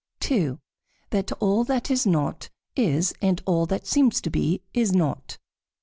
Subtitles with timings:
[0.21, 0.59] 2.
[1.11, 5.37] That all that is not, is, and all that seems to be, is not.